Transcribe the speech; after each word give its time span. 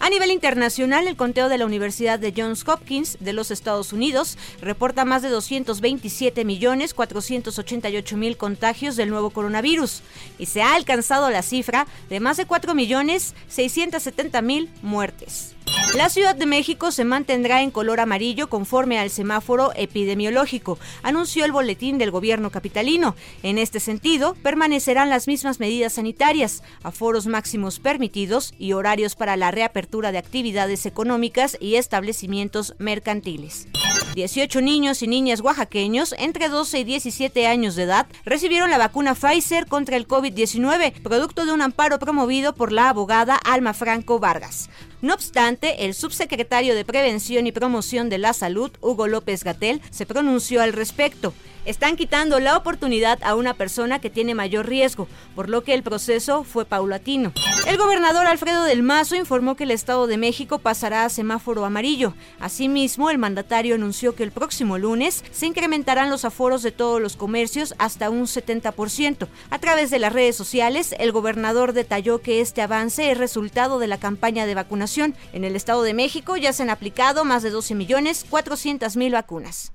A 0.00 0.10
nivel 0.10 0.32
internacional, 0.32 1.06
el 1.06 1.16
conteo 1.16 1.48
de 1.48 1.58
la 1.58 1.64
Universidad 1.64 2.18
de 2.18 2.34
Johns 2.36 2.66
Hopkins 2.66 3.18
de 3.20 3.32
los 3.32 3.52
Estados 3.52 3.92
Unidos 3.92 4.36
reporta 4.60 5.04
más 5.04 5.22
de 5.22 5.28
227 5.28 6.44
millones 6.44 6.92
488 6.92 8.16
mil 8.16 8.36
contagios 8.36 8.96
del 8.96 9.10
nuevo 9.10 9.30
coronavirus 9.30 10.02
y 10.40 10.46
se 10.46 10.60
ha 10.60 10.74
alcanzado 10.74 11.30
la 11.30 11.42
cifra 11.42 11.86
de 12.10 12.18
más 12.18 12.36
de 12.36 12.46
4 12.46 12.74
millones 12.74 13.36
670 13.46 14.42
mil 14.42 14.70
muertes. 14.82 15.54
La 15.94 16.08
Ciudad 16.08 16.34
de 16.34 16.46
México 16.46 16.90
se 16.90 17.04
mantendrá 17.04 17.60
en 17.60 17.70
color 17.70 18.00
amarillo 18.00 18.48
conforme 18.48 18.98
al 18.98 19.10
semáforo 19.10 19.72
epidemiológico, 19.76 20.78
anunció 21.02 21.44
el 21.44 21.52
boletín 21.52 21.98
del 21.98 22.10
gobierno 22.10 22.48
capitalino. 22.50 23.14
En 23.42 23.58
este 23.58 23.78
sentido, 23.78 24.34
permanecerán 24.42 25.10
las 25.10 25.28
mismas 25.28 25.60
medidas 25.60 25.92
sanitarias, 25.92 26.62
aforos 26.82 27.26
máximos 27.26 27.78
permitidos 27.78 28.54
y 28.58 28.72
horarios 28.72 29.16
para 29.16 29.36
la 29.36 29.50
reapertura 29.50 30.12
de 30.12 30.18
actividades 30.18 30.86
económicas 30.86 31.58
y 31.60 31.74
establecimientos 31.74 32.74
mercantiles. 32.78 33.68
18 34.14 34.62
niños 34.62 35.02
y 35.02 35.08
niñas 35.08 35.42
oaxaqueños 35.42 36.14
entre 36.18 36.48
12 36.48 36.80
y 36.80 36.84
17 36.84 37.46
años 37.46 37.76
de 37.76 37.82
edad 37.82 38.06
recibieron 38.24 38.70
la 38.70 38.78
vacuna 38.78 39.14
Pfizer 39.14 39.66
contra 39.66 39.98
el 39.98 40.08
COVID-19, 40.08 41.02
producto 41.02 41.44
de 41.44 41.52
un 41.52 41.60
amparo 41.60 41.98
promovido 41.98 42.54
por 42.54 42.72
la 42.72 42.88
abogada 42.88 43.36
Alma 43.36 43.74
Franco 43.74 44.18
Vargas. 44.18 44.70
No 45.02 45.14
obstante, 45.14 45.84
el 45.84 45.94
subsecretario 45.94 46.76
de 46.76 46.84
Prevención 46.84 47.48
y 47.48 47.52
Promoción 47.52 48.08
de 48.08 48.18
la 48.18 48.32
Salud, 48.32 48.70
Hugo 48.80 49.08
López 49.08 49.42
Gatel, 49.42 49.82
se 49.90 50.06
pronunció 50.06 50.62
al 50.62 50.72
respecto. 50.72 51.34
Están 51.64 51.96
quitando 51.96 52.40
la 52.40 52.56
oportunidad 52.56 53.20
a 53.22 53.36
una 53.36 53.54
persona 53.54 54.00
que 54.00 54.10
tiene 54.10 54.34
mayor 54.34 54.68
riesgo, 54.68 55.08
por 55.36 55.48
lo 55.48 55.62
que 55.62 55.74
el 55.74 55.84
proceso 55.84 56.42
fue 56.42 56.64
paulatino. 56.64 57.32
El 57.68 57.78
gobernador 57.78 58.26
Alfredo 58.26 58.64
del 58.64 58.82
Mazo 58.82 59.14
informó 59.14 59.54
que 59.54 59.62
el 59.62 59.70
Estado 59.70 60.08
de 60.08 60.16
México 60.16 60.58
pasará 60.58 61.04
a 61.04 61.08
semáforo 61.08 61.64
amarillo. 61.64 62.14
Asimismo, 62.40 63.10
el 63.10 63.18
mandatario 63.18 63.76
anunció 63.76 64.16
que 64.16 64.24
el 64.24 64.32
próximo 64.32 64.76
lunes 64.76 65.24
se 65.30 65.46
incrementarán 65.46 66.10
los 66.10 66.24
aforos 66.24 66.62
de 66.62 66.72
todos 66.72 67.00
los 67.00 67.16
comercios 67.16 67.74
hasta 67.78 68.10
un 68.10 68.24
70%. 68.24 69.28
A 69.50 69.58
través 69.60 69.90
de 69.90 70.00
las 70.00 70.12
redes 70.12 70.34
sociales, 70.34 70.94
el 70.98 71.12
gobernador 71.12 71.72
detalló 71.72 72.20
que 72.20 72.40
este 72.40 72.62
avance 72.62 73.12
es 73.12 73.18
resultado 73.18 73.78
de 73.78 73.86
la 73.86 73.98
campaña 73.98 74.46
de 74.46 74.56
vacunación. 74.56 74.91
En 74.98 75.44
el 75.44 75.56
Estado 75.56 75.82
de 75.82 75.94
México 75.94 76.36
ya 76.36 76.52
se 76.52 76.62
han 76.62 76.68
aplicado 76.68 77.24
más 77.24 77.42
de 77.42 77.48
12 77.48 77.74
millones 77.74 78.26
400 78.28 78.94
mil 78.96 79.12
vacunas. 79.12 79.72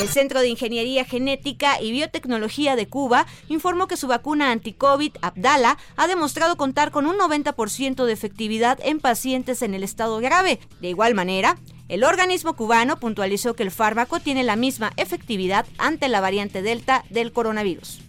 El 0.00 0.08
Centro 0.08 0.40
de 0.40 0.48
Ingeniería 0.48 1.04
Genética 1.04 1.80
y 1.80 1.92
Biotecnología 1.92 2.74
de 2.74 2.88
Cuba 2.88 3.26
informó 3.48 3.86
que 3.86 3.96
su 3.96 4.08
vacuna 4.08 4.50
anti-COVID, 4.50 5.12
Abdala, 5.22 5.78
ha 5.96 6.06
demostrado 6.08 6.56
contar 6.56 6.90
con 6.90 7.06
un 7.06 7.16
90% 7.16 8.04
de 8.04 8.12
efectividad 8.12 8.78
en 8.82 8.98
pacientes 8.98 9.62
en 9.62 9.74
el 9.74 9.84
estado 9.84 10.18
grave. 10.18 10.58
De 10.80 10.88
igual 10.88 11.14
manera, 11.14 11.58
el 11.88 12.02
organismo 12.02 12.56
cubano 12.56 12.98
puntualizó 12.98 13.54
que 13.54 13.62
el 13.62 13.70
fármaco 13.70 14.18
tiene 14.18 14.42
la 14.42 14.56
misma 14.56 14.92
efectividad 14.96 15.64
ante 15.78 16.08
la 16.08 16.20
variante 16.20 16.62
Delta 16.62 17.04
del 17.10 17.32
coronavirus. 17.32 18.05